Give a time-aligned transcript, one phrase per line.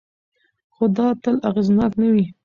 [0.75, 2.25] خو دا تل اغېزناک نه وي.